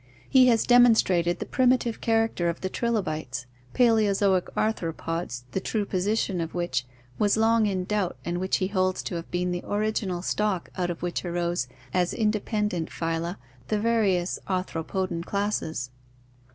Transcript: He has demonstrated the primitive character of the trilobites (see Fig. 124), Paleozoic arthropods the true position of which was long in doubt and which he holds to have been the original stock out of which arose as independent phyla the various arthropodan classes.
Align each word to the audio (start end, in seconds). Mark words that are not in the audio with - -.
He 0.27 0.47
has 0.47 0.65
demonstrated 0.65 1.37
the 1.37 1.45
primitive 1.45 2.01
character 2.01 2.49
of 2.49 2.61
the 2.61 2.69
trilobites 2.71 3.41
(see 3.41 3.45
Fig. 3.85 3.89
124), 4.07 4.33
Paleozoic 4.33 4.53
arthropods 4.55 5.43
the 5.51 5.59
true 5.59 5.85
position 5.85 6.41
of 6.41 6.55
which 6.55 6.85
was 7.19 7.37
long 7.37 7.67
in 7.67 7.83
doubt 7.83 8.17
and 8.25 8.39
which 8.39 8.57
he 8.57 8.69
holds 8.69 9.03
to 9.03 9.13
have 9.13 9.29
been 9.29 9.51
the 9.51 9.63
original 9.63 10.23
stock 10.23 10.69
out 10.75 10.89
of 10.89 11.03
which 11.03 11.23
arose 11.23 11.67
as 11.93 12.15
independent 12.15 12.89
phyla 12.89 13.37
the 13.67 13.77
various 13.77 14.39
arthropodan 14.47 15.23
classes. 15.23 15.91